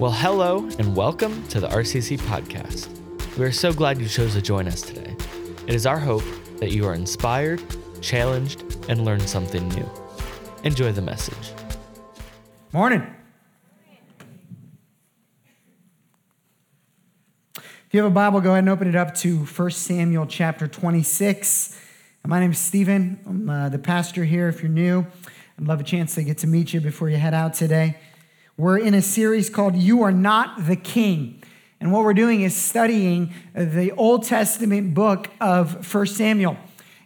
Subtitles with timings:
[0.00, 2.88] Well, hello and welcome to the RCC podcast.
[3.36, 5.14] We are so glad you chose to join us today.
[5.66, 6.22] It is our hope
[6.56, 7.62] that you are inspired,
[8.00, 9.86] challenged, and learned something new.
[10.64, 11.52] Enjoy the message.
[12.72, 13.14] Morning.
[17.58, 20.66] If you have a Bible, go ahead and open it up to 1 Samuel chapter
[20.66, 21.78] 26.
[22.26, 23.20] My name is Stephen.
[23.26, 24.48] I'm uh, the pastor here.
[24.48, 25.04] If you're new,
[25.58, 27.98] I'd love a chance to get to meet you before you head out today.
[28.60, 31.42] We're in a series called You Are Not the King.
[31.80, 36.58] And what we're doing is studying the Old Testament book of 1 Samuel.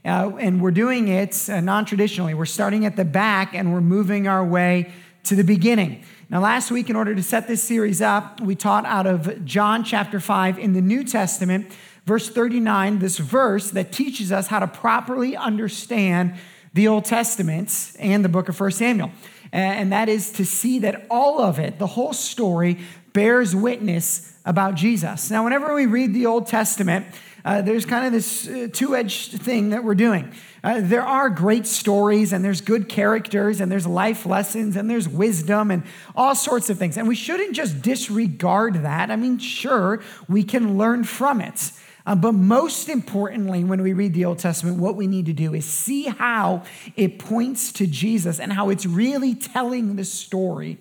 [0.05, 2.35] Uh, and we're doing it uh, non traditionally.
[2.35, 4.91] We're starting at the back and we're moving our way
[5.23, 6.03] to the beginning.
[6.29, 9.85] Now, last week, in order to set this series up, we taught out of John
[9.85, 11.71] chapter 5 in the New Testament,
[12.05, 16.35] verse 39, this verse that teaches us how to properly understand
[16.75, 19.11] the Old Testament and the book of 1 Samuel.
[19.53, 22.79] And that is to see that all of it, the whole story,
[23.13, 25.31] bears witness about Jesus.
[25.31, 27.07] Now, whenever we read the Old Testament,
[27.45, 30.33] uh, there's kind of this uh, two edged thing that we're doing.
[30.63, 35.07] Uh, there are great stories, and there's good characters, and there's life lessons, and there's
[35.07, 35.83] wisdom, and
[36.17, 36.97] all sorts of things.
[36.97, 39.11] And we shouldn't just disregard that.
[39.11, 41.71] I mean, sure, we can learn from it.
[42.07, 45.55] Uh, but most importantly, when we read the Old Testament, what we need to do
[45.55, 46.63] is see how
[46.97, 50.79] it points to Jesus and how it's really telling the story,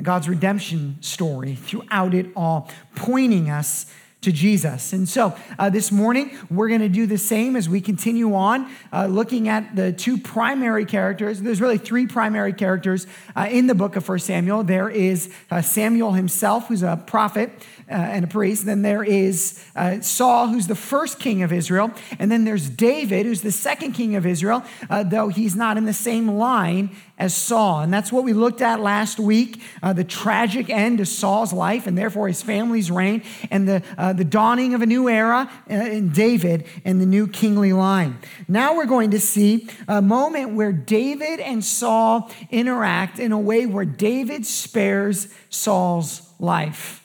[0.00, 3.86] God's redemption story throughout it all, pointing us
[4.20, 4.92] to Jesus.
[4.92, 8.70] And so uh, this morning, we're going to do the same as we continue on,
[8.92, 11.40] uh, looking at the two primary characters.
[11.40, 14.62] There's really three primary characters uh, in the book of 1 Samuel.
[14.62, 17.50] There is uh, Samuel himself, who's a prophet
[17.90, 18.66] uh, and a priest.
[18.66, 21.90] Then there is uh, Saul, who's the first king of Israel.
[22.18, 25.92] And then there's David, who's the second king of Israel, though he's not in the
[25.92, 27.80] same line as Saul.
[27.80, 31.86] And that's what we looked at last week uh, the tragic end to Saul's life
[31.86, 35.74] and therefore his family's reign, and the, uh, the dawning of a new era uh,
[35.74, 38.18] in David and the new kingly line.
[38.48, 43.66] Now we're going to see a moment where David and Saul interact in a way
[43.66, 46.99] where David spares Saul's life.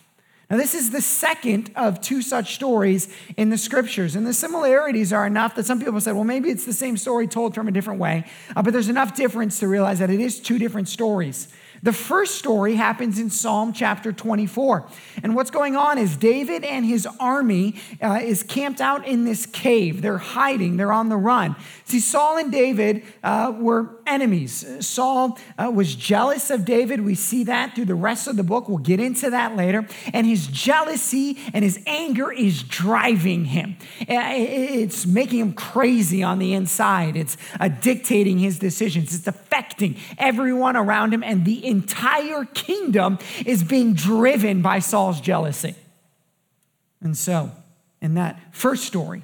[0.50, 4.16] Now, this is the second of two such stories in the scriptures.
[4.16, 7.28] And the similarities are enough that some people said, well, maybe it's the same story
[7.28, 8.26] told from a different way.
[8.56, 11.48] Uh, but there's enough difference to realize that it is two different stories.
[11.84, 14.88] The first story happens in Samuel chapter 24.
[15.24, 19.46] And what's going on is David and his army uh, is camped out in this
[19.46, 20.02] cave.
[20.02, 21.56] They're hiding, they're on the run.
[21.88, 24.66] See, Saul and David uh, were enemies.
[24.84, 27.02] Saul uh, was jealous of David.
[27.02, 28.68] We see that through the rest of the book.
[28.68, 29.88] We'll get into that later.
[30.12, 36.40] And his jealousy and his anger is driving him, uh, it's making him crazy on
[36.40, 37.16] the inside.
[37.16, 41.22] It's uh, dictating his decisions, it's affecting everyone around him.
[41.22, 45.76] And the entire kingdom is being driven by Saul's jealousy.
[47.00, 47.52] And so,
[48.02, 49.24] in that first story,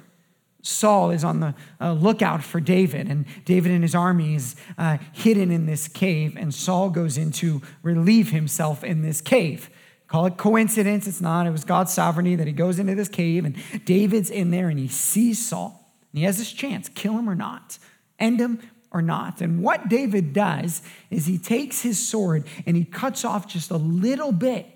[0.62, 4.98] Saul is on the uh, lookout for David, and David and his army is uh,
[5.12, 9.68] hidden in this cave, and Saul goes in to relieve himself in this cave.
[10.06, 11.46] Call it coincidence, it's not.
[11.46, 14.78] It was God's sovereignty that he goes into this cave, and David's in there, and
[14.78, 15.82] he sees Saul.
[16.12, 17.78] And he has this chance kill him or not,
[18.18, 18.60] end him
[18.92, 19.40] or not.
[19.40, 23.76] And what David does is he takes his sword and he cuts off just a
[23.76, 24.66] little bit,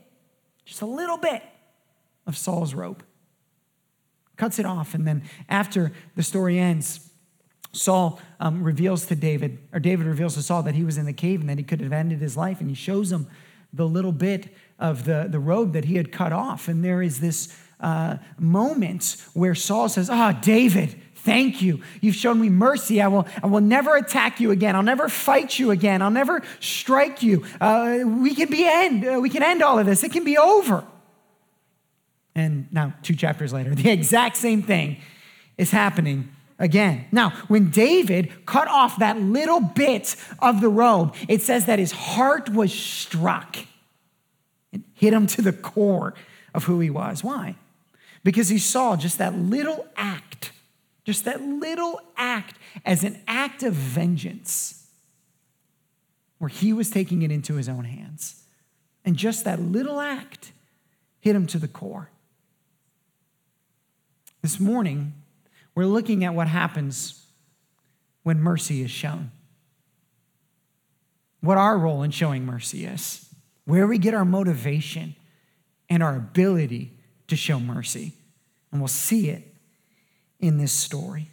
[0.64, 1.42] just a little bit
[2.26, 3.04] of Saul's robe.
[4.36, 4.94] Cuts it off.
[4.94, 7.10] And then after the story ends,
[7.72, 11.12] Saul um, reveals to David, or David reveals to Saul that he was in the
[11.12, 12.60] cave and that he could have ended his life.
[12.60, 13.26] And he shows him
[13.72, 14.48] the little bit
[14.78, 16.68] of the, the robe that he had cut off.
[16.68, 21.82] And there is this uh, moment where Saul says, Ah, oh, David, Thank you.
[22.00, 23.02] You've shown me mercy.
[23.02, 24.76] I will, I will never attack you again.
[24.76, 26.00] I'll never fight you again.
[26.00, 27.44] I'll never strike you.
[27.60, 29.04] Uh, we can be end.
[29.04, 30.04] Uh, we can end all of this.
[30.04, 30.84] It can be over.
[32.36, 34.98] And now, two chapters later, the exact same thing
[35.58, 36.28] is happening
[36.60, 37.06] again.
[37.10, 41.90] Now, when David cut off that little bit of the robe, it says that his
[41.90, 43.56] heart was struck.
[44.70, 46.14] It hit him to the core
[46.54, 47.24] of who he was.
[47.24, 47.56] Why?
[48.22, 50.52] Because he saw just that little act
[51.06, 54.88] just that little act as an act of vengeance,
[56.38, 58.42] where he was taking it into his own hands.
[59.04, 60.50] And just that little act
[61.20, 62.10] hit him to the core.
[64.46, 65.12] This morning,
[65.74, 67.26] we're looking at what happens
[68.22, 69.32] when mercy is shown.
[71.40, 73.28] What our role in showing mercy is,
[73.64, 75.16] where we get our motivation
[75.90, 76.92] and our ability
[77.26, 78.12] to show mercy.
[78.70, 79.52] And we'll see it
[80.38, 81.28] in this story.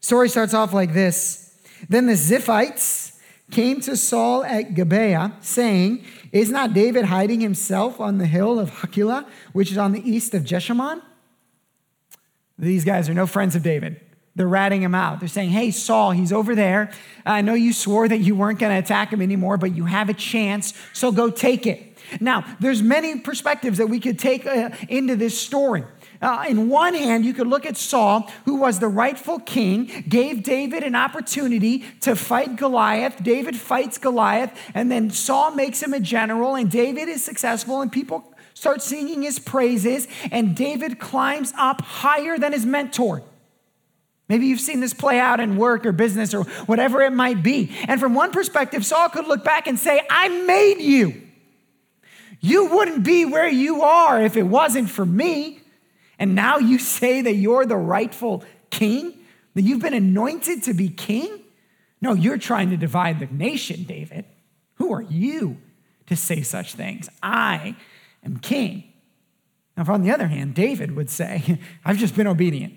[0.00, 1.56] Story starts off like this.
[1.88, 3.16] Then the Ziphites
[3.52, 8.72] came to Saul at Gibeah, saying, Is not David hiding himself on the hill of
[8.72, 11.02] Hachilah, which is on the east of Jeshimon?
[12.60, 14.00] These guys are no friends of David.
[14.36, 15.18] They're ratting him out.
[15.18, 16.92] They're saying, Hey, Saul, he's over there.
[17.26, 20.08] I know you swore that you weren't going to attack him anymore, but you have
[20.08, 21.98] a chance, so go take it.
[22.20, 25.84] Now, there's many perspectives that we could take uh, into this story.
[26.22, 30.42] Uh, in one hand, you could look at Saul, who was the rightful king, gave
[30.42, 33.22] David an opportunity to fight Goliath.
[33.22, 37.90] David fights Goliath, and then Saul makes him a general, and David is successful, and
[37.90, 43.22] people start singing his praises, and David climbs up higher than his mentor.
[44.28, 47.76] Maybe you've seen this play out in work or business or whatever it might be.
[47.88, 51.20] And from one perspective, Saul could look back and say, I made you.
[52.40, 55.60] You wouldn't be where you are if it wasn't for me.
[56.16, 59.18] And now you say that you're the rightful king,
[59.54, 61.40] that you've been anointed to be king?
[62.00, 64.24] No, you're trying to divide the nation, David.
[64.74, 65.58] Who are you
[66.06, 67.08] to say such things?
[67.22, 67.74] I
[68.24, 68.84] am king.
[69.76, 72.74] Now, on the other hand, David would say, I've just been obedient.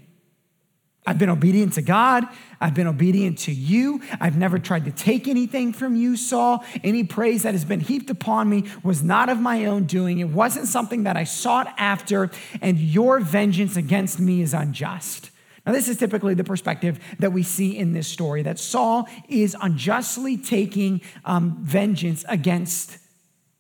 [1.06, 2.26] I've been obedient to God.
[2.62, 4.02] I've been obedient to you.
[4.22, 6.64] I've never tried to take anything from you, Saul.
[6.82, 10.20] Any praise that has been heaped upon me was not of my own doing.
[10.20, 12.32] It wasn't something that I sought after,
[12.62, 15.30] and your vengeance against me is unjust.
[15.66, 19.56] Now, this is typically the perspective that we see in this story that Saul is
[19.62, 22.98] unjustly taking um, vengeance against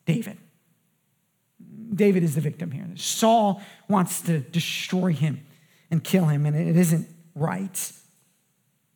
[0.05, 0.37] David.
[1.93, 2.87] David is the victim here.
[2.95, 5.45] Saul wants to destroy him
[5.91, 7.91] and kill him, and it isn't right.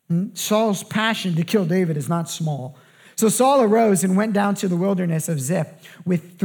[0.08, 0.34] Hmm?
[0.34, 2.78] Saul's passion to kill David is not small.
[3.16, 5.68] So Saul arose and went down to the wilderness of Ziph
[6.06, 6.38] with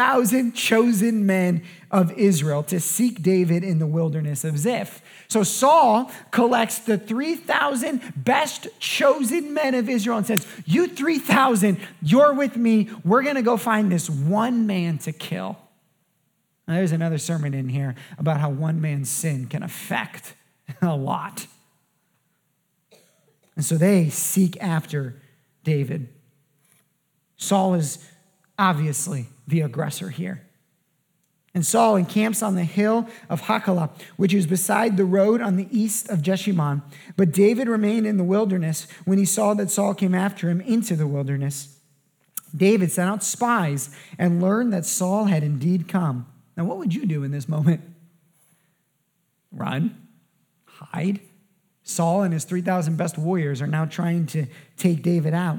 [0.00, 5.02] 3,000 chosen men of Israel to seek David in the wilderness of Ziph.
[5.28, 12.32] So Saul collects the 3,000 best chosen men of Israel and says, You 3,000, you're
[12.32, 12.88] with me.
[13.04, 15.58] We're going to go find this one man to kill.
[16.66, 20.32] Now, there's another sermon in here about how one man's sin can affect
[20.80, 21.46] a lot.
[23.54, 25.20] And so they seek after
[25.62, 26.08] David.
[27.36, 27.98] Saul is
[28.58, 30.46] obviously the aggressor here.
[31.52, 35.66] And Saul encamps on the hill of Hachilah, which is beside the road on the
[35.70, 36.82] east of Jeshimon.
[37.16, 40.94] But David remained in the wilderness when he saw that Saul came after him into
[40.94, 41.76] the wilderness.
[42.56, 46.26] David sent out spies and learned that Saul had indeed come.
[46.56, 47.80] Now, what would you do in this moment?
[49.52, 50.06] Run
[50.66, 51.20] hide.
[51.82, 55.58] Saul and his 3,000 best warriors are now trying to take David out.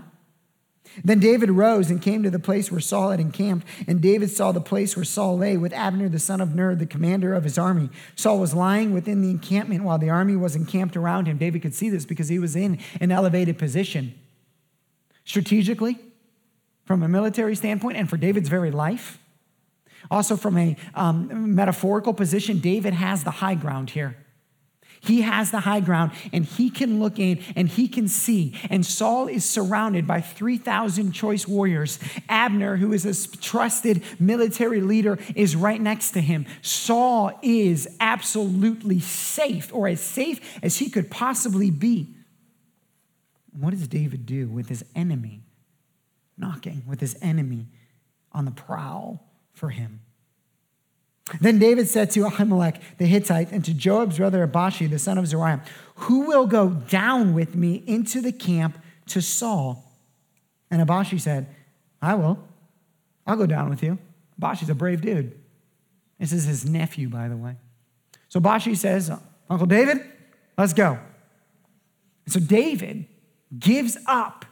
[1.03, 4.51] Then David rose and came to the place where Saul had encamped, and David saw
[4.51, 7.57] the place where Saul lay with Abner the son of Ner, the commander of his
[7.57, 7.89] army.
[8.15, 11.38] Saul was lying within the encampment while the army was encamped around him.
[11.38, 14.13] David could see this because he was in an elevated position.
[15.23, 15.97] Strategically,
[16.85, 19.17] from a military standpoint, and for David's very life,
[20.09, 24.17] also from a um, metaphorical position, David has the high ground here.
[25.03, 28.53] He has the high ground and he can look in and he can see.
[28.69, 31.98] And Saul is surrounded by 3,000 choice warriors.
[32.30, 36.45] Abner, who is a trusted military leader, is right next to him.
[36.62, 42.15] Saul is absolutely safe, or as safe as he could possibly be.
[43.59, 45.42] What does David do with his enemy
[46.38, 47.69] knocking, with his enemy
[48.31, 50.00] on the prowl for him?
[51.39, 55.27] Then David said to Ahimelech the Hittite and to Joab's brother Abishai, the son of
[55.27, 55.63] Zeruiah,
[55.95, 59.83] Who will go down with me into the camp to Saul?
[60.69, 61.47] And Abishai said,
[62.01, 62.39] I will.
[63.25, 63.97] I'll go down with you.
[64.41, 65.38] Abishai's a brave dude.
[66.19, 67.55] This is his nephew, by the way.
[68.29, 69.11] So Abishai says,
[69.50, 70.00] Uncle David,
[70.57, 71.00] let's go.
[72.27, 73.05] So David
[73.57, 74.45] gives up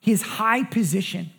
[0.00, 1.30] his high position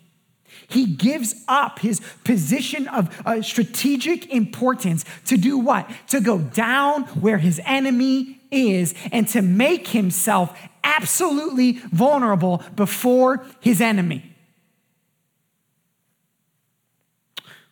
[0.68, 5.88] he gives up his position of uh, strategic importance to do what?
[6.08, 13.80] To go down where his enemy is and to make himself absolutely vulnerable before his
[13.80, 14.34] enemy.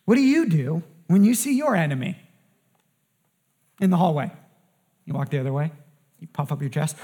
[0.05, 2.19] What do you do when you see your enemy
[3.81, 4.31] in the hallway?
[5.07, 5.73] You walk the other way,
[6.21, 6.97] you puff up your chest.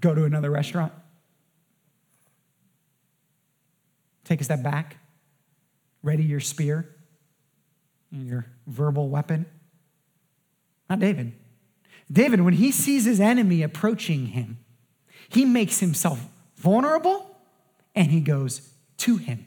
[0.00, 0.92] Go to another restaurant.
[4.32, 4.96] Take a step back,
[6.02, 6.88] ready your spear
[8.10, 9.44] and your verbal weapon.
[10.88, 11.34] Not David.
[12.10, 14.56] David, when he sees his enemy approaching him,
[15.28, 16.18] he makes himself
[16.56, 17.42] vulnerable
[17.94, 19.46] and he goes to him.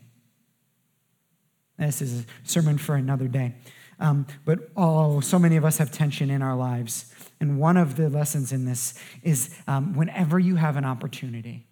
[1.79, 3.55] This is a sermon for another day.
[3.99, 7.11] Um, but oh, so many of us have tension in our lives.
[7.39, 11.65] And one of the lessons in this is um, whenever you have an opportunity,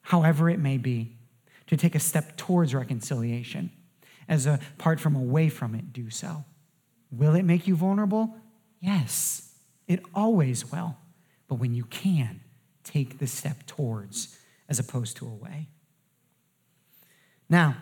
[0.00, 1.18] however it may be,
[1.72, 3.70] to take a step towards reconciliation,
[4.28, 6.44] as apart from away from it, do so.
[7.10, 8.36] Will it make you vulnerable?
[8.78, 9.54] Yes,
[9.88, 10.98] it always will.
[11.48, 12.42] But when you can,
[12.84, 14.38] take the step towards
[14.68, 15.70] as opposed to away.
[17.48, 17.78] Now,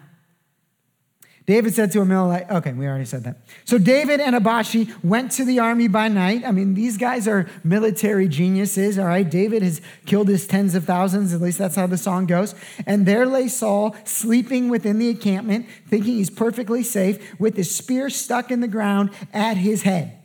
[1.51, 3.39] David said to Ahimelech, okay, we already said that.
[3.65, 6.45] So David and Abishai went to the army by night.
[6.47, 9.29] I mean, these guys are military geniuses, all right?
[9.29, 12.55] David has killed his tens of thousands, at least that's how the song goes.
[12.87, 18.11] And there lay Saul sleeping within the encampment, thinking he's perfectly safe, with his spear
[18.11, 20.23] stuck in the ground at his head.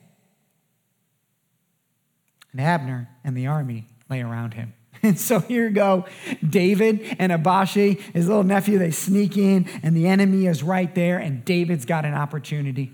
[2.51, 4.75] And Abner and the army lay around him.
[5.03, 6.05] And so here go
[6.47, 11.19] David and Abishai, his little nephew, they sneak in, and the enemy is right there,
[11.19, 12.91] and David's got an opportunity.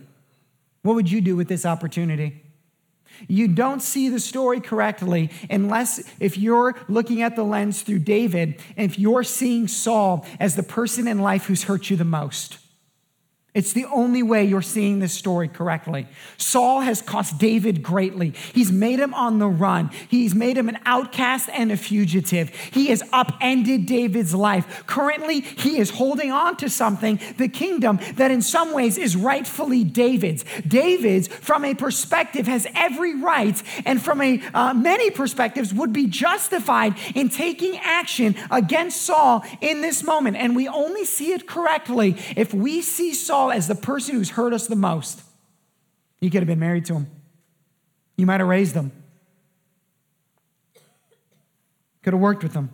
[0.82, 2.44] What would you do with this opportunity?
[3.28, 8.60] You don't see the story correctly unless if you're looking at the lens through David
[8.76, 12.58] and if you're seeing Saul as the person in life who's hurt you the most.
[13.54, 16.08] It's the only way you're seeing this story correctly.
[16.38, 18.30] Saul has cost David greatly.
[18.54, 19.90] He's made him on the run.
[20.08, 22.48] He's made him an outcast and a fugitive.
[22.50, 24.86] He has upended David's life.
[24.88, 29.84] Currently, he is holding on to something, the kingdom, that in some ways is rightfully
[29.84, 30.46] David's.
[30.66, 36.08] David's, from a perspective, has every right, and from a uh, many perspectives, would be
[36.08, 40.38] justified in taking action against Saul in this moment.
[40.38, 44.30] And we only see it correctly if we see Saul Saul as the person who's
[44.32, 45.24] hurt us the most.
[46.20, 47.08] You could have been married to him,
[48.16, 48.92] you might have raised them,
[52.04, 52.70] could have worked with them.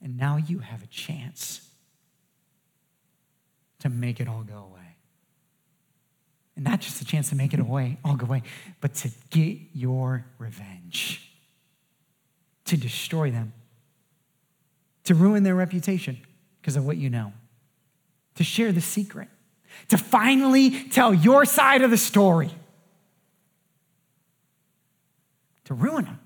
[0.00, 1.68] And now you have a chance
[3.80, 4.94] to make it all go away.
[6.54, 8.44] And not just a chance to make it away, all go away,
[8.80, 11.32] but to get your revenge,
[12.66, 13.52] to destroy them,
[15.04, 16.18] to ruin their reputation
[16.60, 17.32] because of what you know
[18.38, 19.26] to share the secret,
[19.88, 22.52] to finally tell your side of the story,
[25.64, 26.20] to ruin them,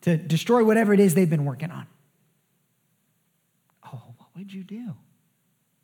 [0.00, 1.86] to destroy whatever it is they've been working on.
[3.86, 4.94] Oh, what would you do?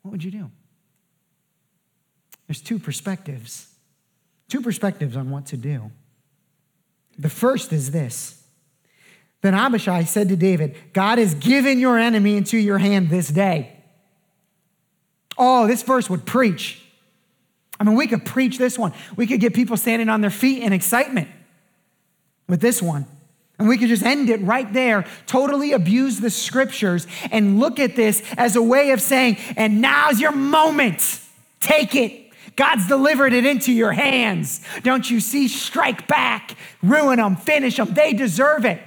[0.01, 0.51] What would you do?
[2.47, 3.73] There's two perspectives,
[4.49, 5.89] two perspectives on what to do.
[7.17, 8.43] The first is this.
[9.39, 13.77] Then Abishai said to David, God has given your enemy into your hand this day.
[15.39, 16.81] Oh, this verse would preach.
[17.79, 18.93] I mean, we could preach this one.
[19.15, 21.29] We could get people standing on their feet in excitement
[22.49, 23.05] with this one.
[23.57, 27.95] And we could just end it right there, totally abuse the scriptures, and look at
[27.95, 31.21] this as a way of saying, and now's your moment.
[31.59, 32.31] Take it.
[32.55, 34.61] God's delivered it into your hands.
[34.83, 35.47] Don't you see?
[35.47, 37.93] Strike back, ruin them, finish them.
[37.93, 38.81] They deserve it.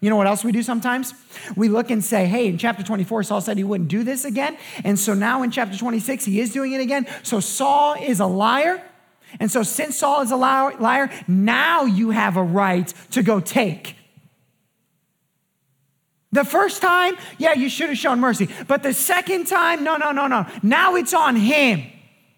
[0.00, 1.12] You know what else we do sometimes?
[1.56, 4.56] We look and say, hey, in chapter 24, Saul said he wouldn't do this again.
[4.84, 7.06] And so now in chapter 26, he is doing it again.
[7.22, 8.82] So Saul is a liar.
[9.40, 13.96] And so since Saul is a liar, now you have a right to go take.
[16.30, 18.48] The first time, yeah, you should have shown mercy.
[18.66, 20.46] But the second time, no, no, no, no.
[20.62, 21.84] Now it's on him.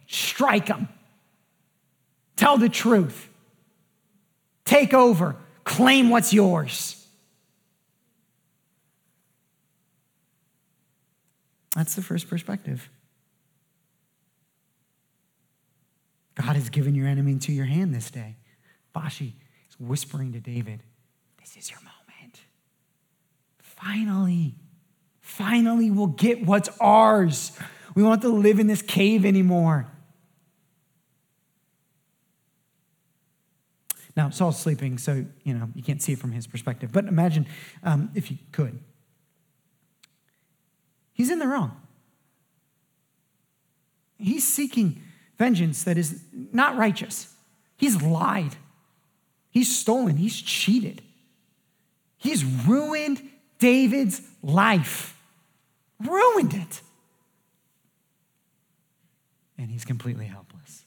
[0.07, 0.89] Strike him.
[2.37, 3.29] Tell the truth.
[4.65, 5.37] Take over.
[5.65, 7.00] Claim what's yours.
[11.81, 12.91] That's the first perspective.
[16.35, 18.37] God has given your enemy into your hand this day.
[18.93, 19.35] Bashi
[19.67, 20.83] is whispering to David,
[21.39, 22.41] This is your moment.
[23.61, 24.57] Finally,
[25.23, 27.59] finally, we'll get what's ours.
[27.95, 29.87] We won't have to live in this cave anymore.
[34.17, 36.93] Now, Saul's sleeping, so, you know, you can't see it from his perspective.
[36.93, 37.47] But imagine
[37.83, 38.81] um, if you could.
[41.21, 41.77] He's in the wrong.
[44.17, 45.03] He's seeking
[45.37, 47.31] vengeance that is not righteous.
[47.77, 48.57] He's lied.
[49.51, 50.17] He's stolen.
[50.17, 51.03] He's cheated.
[52.17, 53.21] He's ruined
[53.59, 55.15] David's life.
[56.03, 56.81] Ruined it.
[59.59, 60.87] And he's completely helpless.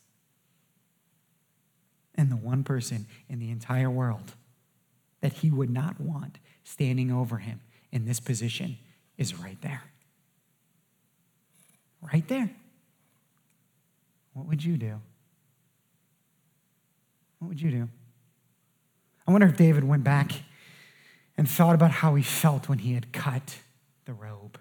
[2.16, 4.34] And the one person in the entire world
[5.22, 7.62] that he would not want standing over him
[7.92, 8.80] in this position
[9.16, 9.84] is right there.
[12.12, 12.50] Right there.
[14.34, 15.00] What would you do?
[17.40, 17.90] What would you do?
[19.28, 20.32] I wonder if David went back
[21.38, 23.60] and thought about how he felt when he had cut
[24.06, 24.60] the robe.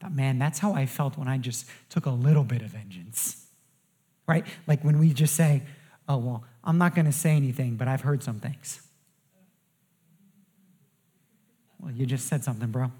[0.00, 3.46] thought, man, that's how I felt when I just took a little bit of vengeance.
[4.26, 4.46] Right?
[4.66, 5.62] Like when we just say,
[6.08, 8.80] oh, well, I'm not going to say anything, but I've heard some things.
[11.80, 12.90] Well, you just said something, bro.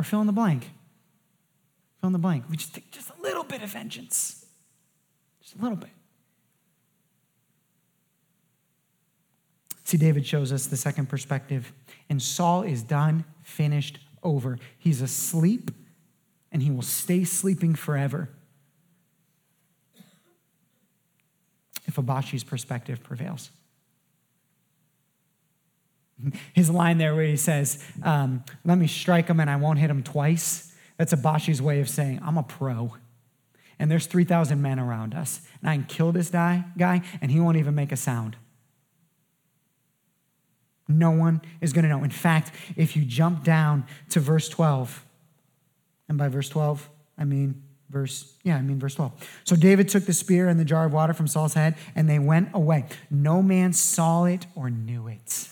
[0.00, 0.70] Or fill in the blank.
[2.00, 2.44] Fill in the blank.
[2.48, 4.46] We just take just a little bit of vengeance.
[5.42, 5.90] Just a little bit.
[9.84, 11.74] See, David shows us the second perspective.
[12.08, 14.58] And Saul is done, finished, over.
[14.78, 15.70] He's asleep,
[16.50, 18.30] and he will stay sleeping forever.
[21.86, 23.50] If Abishai's perspective prevails.
[26.52, 29.90] His line there where he says, um, Let me strike him and I won't hit
[29.90, 30.72] him twice.
[30.96, 32.94] That's Abishai's way of saying, I'm a pro.
[33.78, 35.40] And there's 3,000 men around us.
[35.60, 38.36] And I can kill this guy, guy and he won't even make a sound.
[40.86, 42.04] No one is going to know.
[42.04, 45.04] In fact, if you jump down to verse 12,
[46.08, 49.40] and by verse 12, I mean verse, yeah, I mean verse 12.
[49.44, 52.18] So David took the spear and the jar of water from Saul's head, and they
[52.18, 52.86] went away.
[53.10, 55.48] No man saw it or knew it.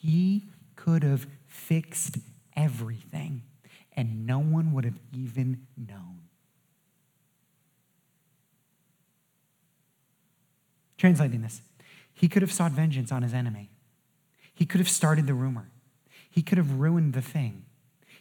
[0.00, 0.44] He
[0.76, 2.18] could have fixed
[2.56, 3.42] everything,
[3.96, 6.20] and no one would have even known.
[10.96, 11.62] Translating this,
[12.12, 13.70] he could have sought vengeance on his enemy.
[14.54, 15.68] He could have started the rumor.
[16.30, 17.64] He could have ruined the thing.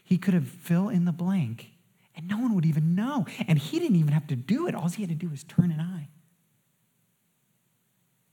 [0.03, 1.71] He could have fill in the blank,
[2.15, 3.25] and no one would even know.
[3.47, 4.73] And he didn't even have to do it.
[4.73, 6.07] All he had to do was turn an eye.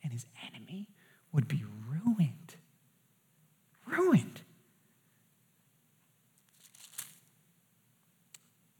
[0.03, 0.87] And his enemy
[1.33, 1.65] would be
[3.99, 4.41] ruined.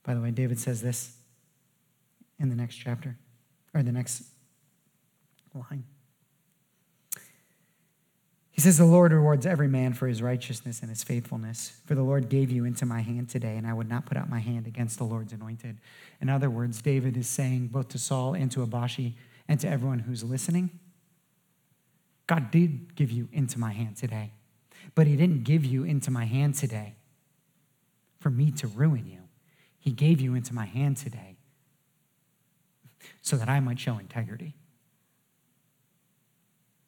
[0.03, 1.17] By the way, David says this
[2.39, 3.17] in the next chapter,
[3.73, 4.25] or the next
[5.55, 5.85] line.
[8.51, 11.81] He says, The Lord rewards every man for his righteousness and his faithfulness.
[11.87, 14.29] For the Lord gave you into my hand today, and I would not put out
[14.29, 15.79] my hand against the Lord's anointed.
[16.21, 19.15] In other words, David is saying both to Saul and to Abishai
[19.49, 20.71] and to everyone who's listening
[22.27, 24.33] God did give you into my hand today.
[24.95, 26.95] But he didn't give you into my hand today
[28.21, 29.21] for me to ruin you.
[29.79, 31.37] He gave you into my hand today
[33.23, 34.55] so that I might show integrity.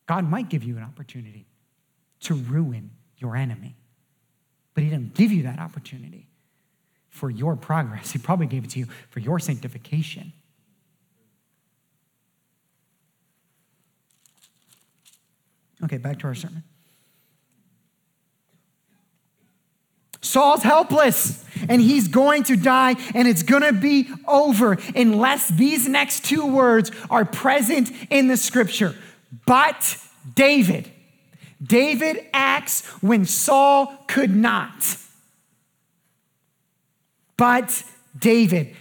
[0.07, 1.47] God might give you an opportunity
[2.21, 3.77] to ruin your enemy,
[4.73, 6.29] but He didn't give you that opportunity
[7.11, 8.13] for your progress.
[8.13, 10.33] He probably gave it to you for your sanctification.
[15.83, 16.63] Okay, back to our sermon.
[20.27, 25.89] Saul's helpless and he's going to die and it's going to be over unless these
[25.89, 28.95] next two words are present in the scripture.
[29.47, 29.99] But
[30.35, 30.91] David,
[31.63, 34.99] David acts when Saul could not.
[37.37, 37.83] But
[38.19, 38.75] David,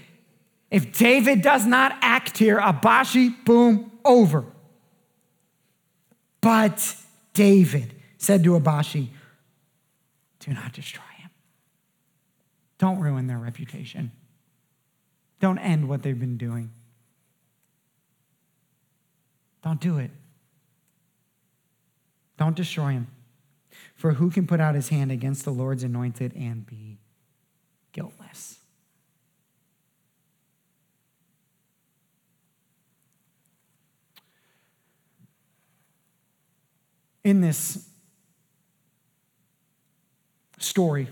[0.72, 4.46] if David does not act here, Abishai, boom, over.
[6.42, 6.96] But
[7.34, 9.10] David said to Abishai,
[10.40, 11.04] Do not destroy
[12.86, 14.12] don't ruin their reputation.
[15.40, 16.70] Don't end what they've been doing.
[19.64, 20.12] Don't do it.
[22.38, 23.08] Don't destroy him.
[23.96, 27.00] For who can put out his hand against the Lord's anointed and be
[27.92, 28.60] guiltless?
[37.24, 37.90] In this
[40.60, 41.08] story,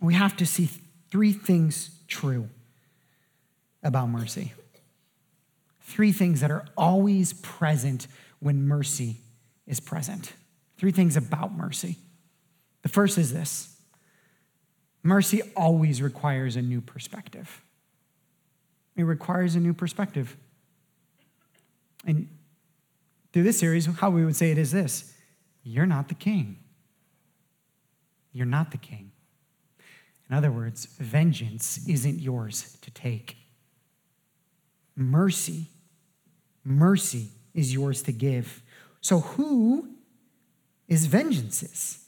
[0.00, 0.68] we have to see
[1.10, 2.48] three things true
[3.82, 4.52] about mercy.
[5.80, 8.06] Three things that are always present
[8.38, 9.16] when mercy
[9.66, 10.32] is present.
[10.78, 11.96] Three things about mercy.
[12.82, 13.76] The first is this
[15.02, 17.62] mercy always requires a new perspective.
[18.96, 20.36] It requires a new perspective.
[22.06, 22.28] And
[23.32, 25.12] through this series, how we would say it is this
[25.62, 26.58] You're not the king.
[28.32, 29.09] You're not the king.
[30.30, 33.36] In other words, vengeance isn't yours to take.
[34.94, 35.66] Mercy,
[36.64, 38.62] mercy is yours to give.
[39.00, 39.88] So, who
[40.86, 42.04] is vengeance's?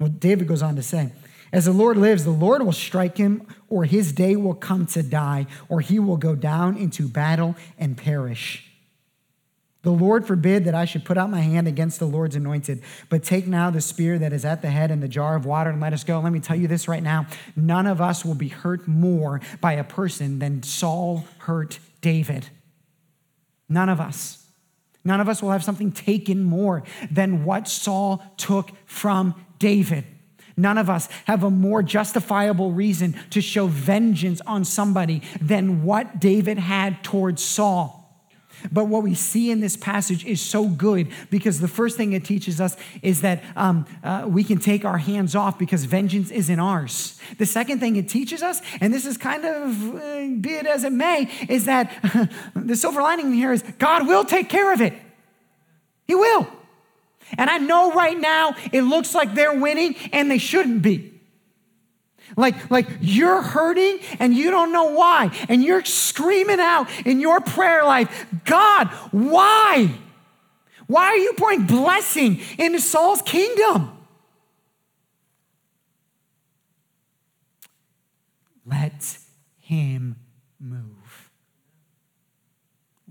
[0.00, 1.12] Well, David goes on to say,
[1.52, 5.02] as the Lord lives, the Lord will strike him, or his day will come to
[5.02, 8.65] die, or he will go down into battle and perish.
[9.86, 13.22] The Lord forbid that I should put out my hand against the Lord's anointed, but
[13.22, 15.80] take now the spear that is at the head and the jar of water and
[15.80, 16.18] let us go.
[16.18, 19.74] Let me tell you this right now none of us will be hurt more by
[19.74, 22.48] a person than Saul hurt David.
[23.68, 24.48] None of us.
[25.04, 30.02] None of us will have something taken more than what Saul took from David.
[30.56, 36.18] None of us have a more justifiable reason to show vengeance on somebody than what
[36.18, 38.05] David had towards Saul.
[38.72, 42.24] But what we see in this passage is so good because the first thing it
[42.24, 46.58] teaches us is that um, uh, we can take our hands off because vengeance isn't
[46.58, 47.20] ours.
[47.38, 50.00] The second thing it teaches us, and this is kind of uh,
[50.40, 51.92] be it as it may, is that
[52.54, 54.94] the silver lining here is God will take care of it.
[56.06, 56.46] He will.
[57.36, 61.15] And I know right now it looks like they're winning and they shouldn't be.
[62.36, 65.30] Like, like you're hurting and you don't know why.
[65.48, 69.90] And you're screaming out in your prayer life, God, why?
[70.86, 73.92] Why are you pouring blessing into Saul's kingdom?
[78.64, 79.18] Let
[79.58, 80.16] him
[80.60, 81.30] move.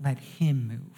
[0.02, 0.95] Let him move.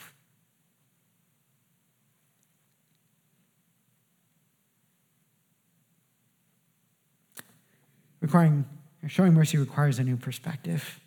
[8.21, 8.65] Requiring
[9.07, 11.01] showing mercy requires a new perspective.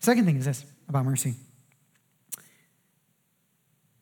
[0.00, 1.34] Second thing is this about mercy.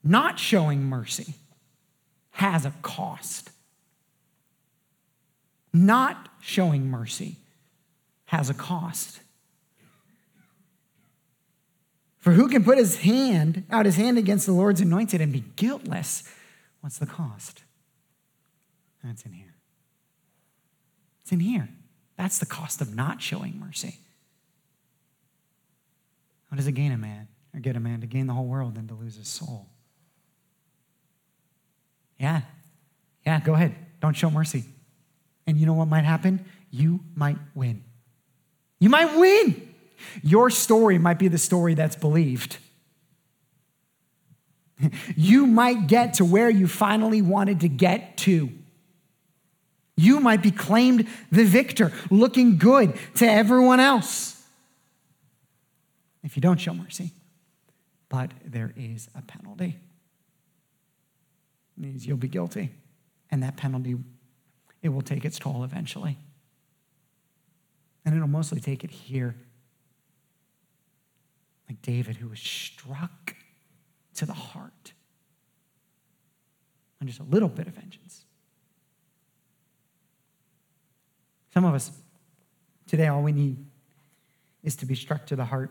[0.04, 1.34] Not showing mercy
[2.32, 3.50] has a cost.
[5.72, 7.38] Not showing mercy
[8.26, 9.20] has a cost.
[12.18, 15.44] For who can put his hand out his hand against the Lord's anointed and be
[15.56, 16.22] guiltless?
[16.80, 17.62] What's the cost?
[19.02, 19.51] That's in here.
[21.22, 21.68] It's in here.
[22.16, 23.98] That's the cost of not showing mercy.
[26.48, 28.76] What does it gain a man or get a man to gain the whole world
[28.76, 29.66] and to lose his soul?
[32.18, 32.42] Yeah,
[33.24, 33.74] yeah, go ahead.
[34.00, 34.64] Don't show mercy.
[35.46, 36.44] And you know what might happen?
[36.70, 37.82] You might win.
[38.78, 39.74] You might win.
[40.22, 42.58] Your story might be the story that's believed.
[45.14, 48.50] You might get to where you finally wanted to get to.
[49.96, 54.42] You might be claimed the victor, looking good to everyone else
[56.22, 57.12] if you don't show mercy.
[58.09, 59.76] But there is a penalty.
[61.76, 62.70] It means you'll be guilty,
[63.31, 63.96] and that penalty
[64.83, 66.18] it will take its toll eventually.
[68.05, 69.35] And it'll mostly take it here.
[71.68, 73.37] Like David, who was struck
[74.16, 74.92] to the heart.
[76.98, 78.24] And just a little bit of vengeance
[81.52, 81.90] Some of us,
[82.86, 83.56] today, all we need
[84.62, 85.70] is to be struck to the heart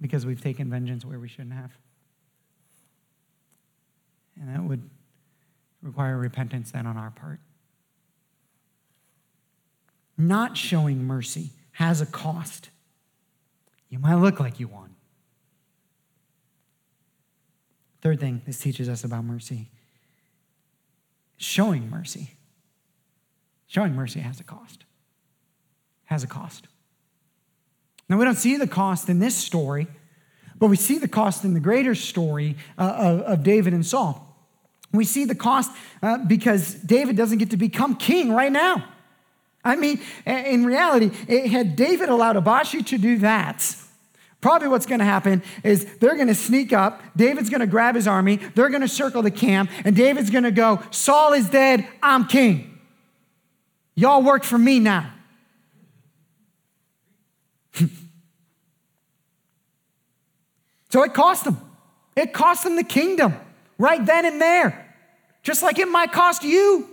[0.00, 1.72] because we've taken vengeance where we shouldn't have.
[4.40, 4.88] And that would
[5.82, 7.40] require repentance then on our part.
[10.16, 12.70] Not showing mercy has a cost.
[13.88, 14.94] You might look like you won.
[18.00, 19.70] Third thing this teaches us about mercy
[21.38, 22.32] showing mercy
[23.68, 24.84] Showing mercy has a cost.
[26.06, 26.66] Has a cost.
[28.08, 29.86] Now, we don't see the cost in this story,
[30.58, 34.24] but we see the cost in the greater story uh, of, of, David and Saul.
[34.90, 35.70] We see the cost
[36.02, 38.88] uh, because David doesn't get to become king right now.
[39.62, 41.10] I mean, in reality,
[41.48, 43.76] had David allowed Abishai to do that,
[44.40, 47.02] probably what's going to happen is they're going to sneak up.
[47.16, 48.36] David's going to grab his army.
[48.36, 51.86] They're going to circle the camp, and David's going to go, Saul is dead.
[52.02, 52.67] I'm king.
[53.98, 55.12] Y'all work for me now.
[60.88, 61.58] so it cost them.
[62.14, 63.34] It cost them the kingdom
[63.76, 64.94] right then and there,
[65.42, 66.88] just like it might cost you.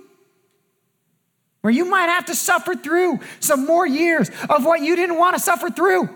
[1.62, 5.36] Or you might have to suffer through some more years of what you didn't want
[5.36, 6.10] to suffer through.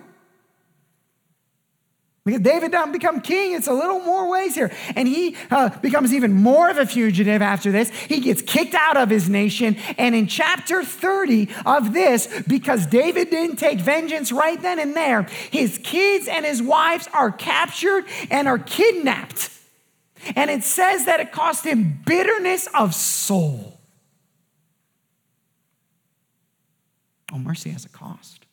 [2.25, 4.71] Because David doesn't become king, it's a little more ways here.
[4.95, 7.89] And he uh, becomes even more of a fugitive after this.
[7.89, 9.77] He gets kicked out of his nation.
[9.97, 15.23] And in chapter 30 of this, because David didn't take vengeance right then and there,
[15.49, 19.49] his kids and his wives are captured and are kidnapped.
[20.35, 23.79] And it says that it cost him bitterness of soul.
[27.31, 28.45] Oh, mercy has a cost.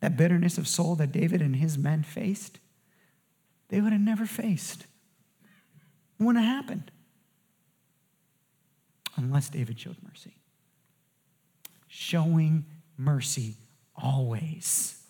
[0.00, 2.60] That bitterness of soul that David and his men faced
[3.68, 4.86] they would have never faced.
[6.18, 6.90] It wouldn't have happened
[9.16, 10.34] unless David showed mercy.
[11.86, 12.64] Showing
[12.96, 13.56] mercy
[13.96, 15.02] always,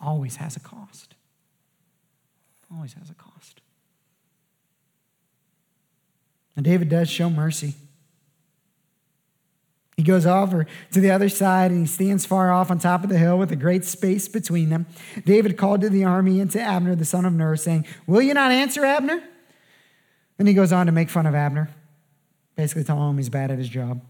[0.00, 1.14] always has a cost.
[2.72, 3.60] Always has a cost.
[6.54, 7.74] And David does show mercy.
[9.98, 13.10] He goes over to the other side and he stands far off on top of
[13.10, 14.86] the hill with a great space between them.
[15.26, 18.32] David called to the army and to Abner, the son of Ner, saying, Will you
[18.32, 19.20] not answer, Abner?
[20.36, 21.68] Then he goes on to make fun of Abner,
[22.54, 24.00] basically telling him he's bad at his job.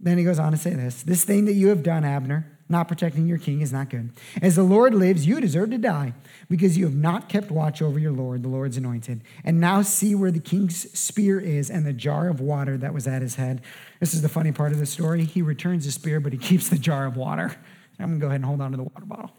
[0.00, 2.88] Then he goes on to say this This thing that you have done, Abner, not
[2.88, 4.10] protecting your king, is not good.
[4.42, 6.12] As the Lord lives, you deserve to die
[6.50, 9.22] because you have not kept watch over your Lord, the Lord's anointed.
[9.44, 13.06] And now see where the king's spear is and the jar of water that was
[13.06, 13.62] at his head.
[14.00, 15.24] This is the funny part of the story.
[15.24, 17.56] He returns the spear, but he keeps the jar of water.
[17.98, 19.32] I'm going to go ahead and hold on to the water bottle.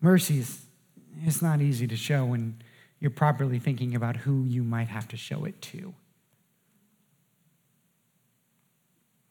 [0.00, 0.64] Mercies,
[1.22, 2.62] it's not easy to show when
[3.00, 5.94] you're properly thinking about who you might have to show it to.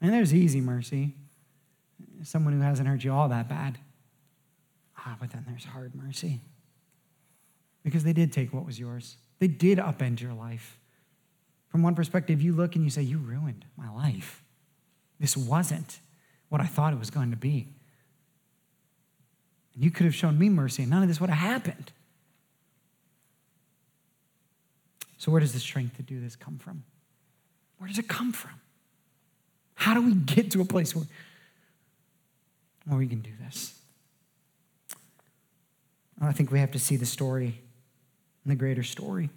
[0.01, 1.15] And there's easy mercy,
[2.23, 3.77] someone who hasn't hurt you all that bad.
[4.97, 6.41] Ah, but then there's hard mercy
[7.83, 10.77] because they did take what was yours, they did upend your life.
[11.69, 14.43] From one perspective, you look and you say, You ruined my life.
[15.19, 15.99] This wasn't
[16.49, 17.67] what I thought it was going to be.
[19.75, 21.91] And you could have shown me mercy, and none of this would have happened.
[25.19, 26.83] So, where does the strength to do this come from?
[27.77, 28.59] Where does it come from?
[29.75, 31.05] How do we get to a place where,
[32.85, 33.79] where we can do this?
[36.21, 37.61] I think we have to see the story
[38.43, 39.29] and the greater story,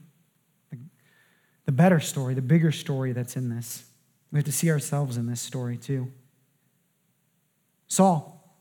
[0.70, 0.78] the,
[1.66, 3.84] the better story, the bigger story that's in this.
[4.30, 6.10] We have to see ourselves in this story too.
[7.88, 8.56] Saul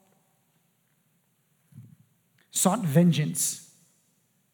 [2.51, 3.70] sought vengeance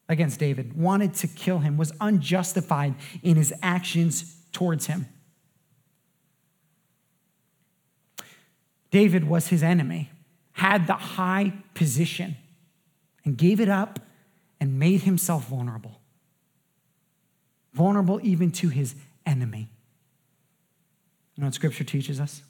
[0.08, 5.06] against David, wanted to kill him, was unjustified in his actions towards him.
[8.90, 10.10] David was his enemy,
[10.52, 12.36] had the high position,
[13.24, 14.00] and gave it up
[14.60, 16.00] and made himself vulnerable.
[17.74, 18.94] Vulnerable even to his
[19.26, 19.68] enemy.
[21.36, 22.42] You know what Scripture teaches us?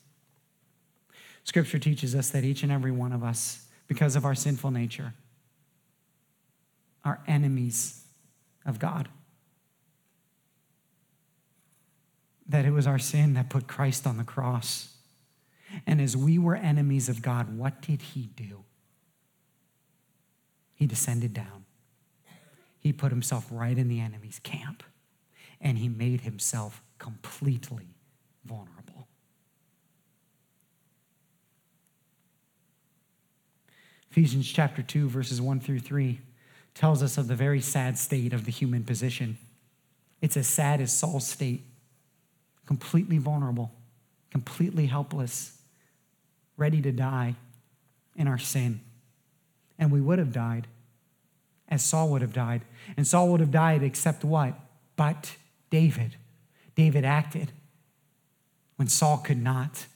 [1.43, 5.15] Scripture teaches us that each and every one of us, because of our sinful nature,
[7.09, 8.05] are enemies
[8.67, 9.09] of God.
[12.47, 14.95] That it was our sin that put Christ on the cross.
[15.87, 18.65] And as we were enemies of God, what did he do?
[20.75, 21.65] He descended down.
[22.79, 24.83] He put himself right in the enemy's camp
[25.61, 27.89] and he made himself completely
[28.45, 29.09] vulnerable.
[34.11, 36.21] Ephesians chapter 2, verses 1 through 3
[36.79, 39.37] tells us of the very sad state of the human position.
[40.21, 41.65] It's as sad as Saul's state
[42.67, 43.73] completely vulnerable,
[44.31, 45.59] completely helpless,
[46.57, 47.35] ready to die
[48.15, 48.81] in our sin.
[49.77, 50.69] And we would have died
[51.69, 52.63] as Saul would have died.
[52.97, 54.55] And Saul would have died except what?
[54.95, 55.35] But
[55.71, 56.15] David.
[56.77, 57.51] David acted
[58.77, 59.87] when Saul could not.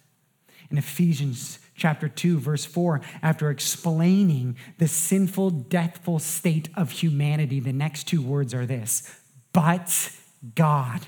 [0.69, 7.73] In Ephesians chapter 2, verse 4, after explaining the sinful, deathful state of humanity, the
[7.73, 9.21] next two words are this
[9.53, 10.13] But
[10.55, 11.07] God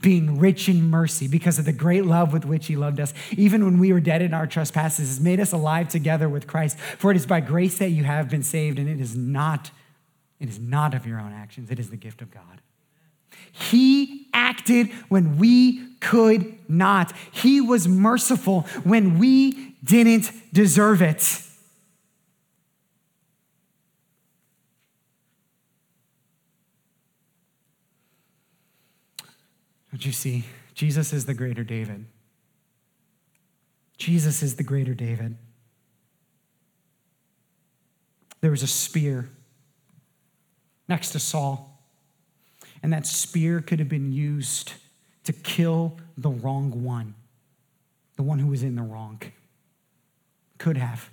[0.00, 3.64] being rich in mercy because of the great love with which he loved us, even
[3.64, 6.78] when we were dead in our trespasses, has made us alive together with Christ.
[6.78, 9.70] For it is by grace that you have been saved, and it is not,
[10.40, 12.60] it is not of your own actions, it is the gift of God.
[13.52, 17.12] He acted when we could not.
[17.32, 21.40] He was merciful when we didn't deserve it.
[29.90, 30.44] Don't you see?
[30.74, 32.06] Jesus is the greater David.
[33.96, 35.36] Jesus is the greater David.
[38.40, 39.28] There was a spear
[40.88, 41.80] next to Saul,
[42.82, 44.72] and that spear could have been used
[45.24, 47.14] to kill the wrong one,
[48.16, 49.22] the one who was in the wrong.
[50.64, 51.10] Could have.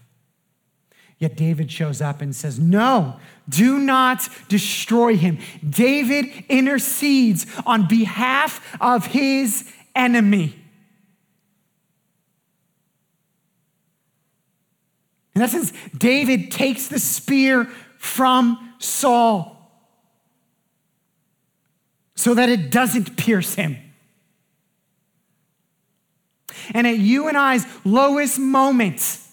[1.18, 5.40] Yet David shows up and says, No, do not destroy him.
[5.70, 10.56] David intercedes on behalf of his enemy.
[15.36, 17.66] In essence, David takes the spear
[17.98, 19.70] from Saul
[22.16, 23.76] so that it doesn't pierce him.
[26.74, 29.31] And at you and I's lowest moments,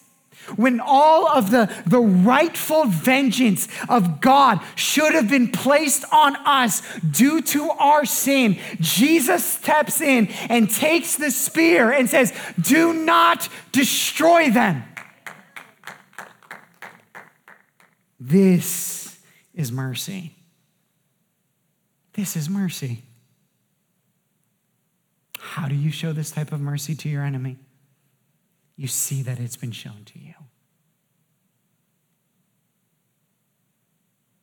[0.56, 6.82] when all of the, the rightful vengeance of God should have been placed on us
[6.98, 13.48] due to our sin, Jesus steps in and takes the spear and says, Do not
[13.72, 14.84] destroy them.
[18.20, 19.18] This
[19.54, 20.34] is mercy.
[22.14, 23.02] This is mercy.
[25.38, 27.56] How do you show this type of mercy to your enemy?
[28.76, 30.34] You see that it's been shown to you.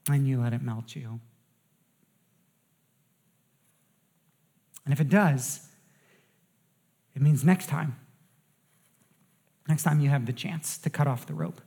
[0.07, 1.19] And you let it melt you.
[4.83, 5.67] And if it does,
[7.15, 7.95] it means next time,
[9.67, 11.59] next time you have the chance to cut off the rope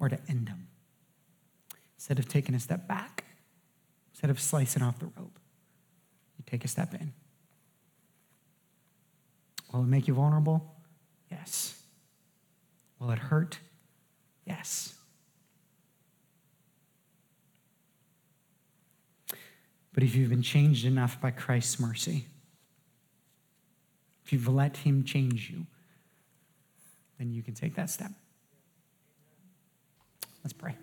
[0.00, 0.66] or to end them,
[1.96, 3.24] instead of taking a step back,
[4.12, 5.38] instead of slicing off the rope,
[6.36, 7.12] you take a step in.
[9.72, 10.74] Will it make you vulnerable?
[11.30, 11.80] Yes.
[12.98, 13.58] Will it hurt?
[14.44, 14.95] Yes.
[19.96, 22.26] But if you've been changed enough by Christ's mercy,
[24.24, 25.66] if you've let Him change you,
[27.18, 28.10] then you can take that step.
[30.44, 30.74] Let's pray.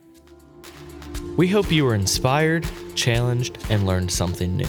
[1.38, 4.65] We hope you were inspired, challenged, and learned something new.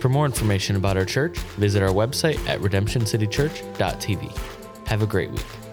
[0.00, 4.88] For more information about our church, visit our website at redemptioncitychurch.tv.
[4.88, 5.65] Have a great week.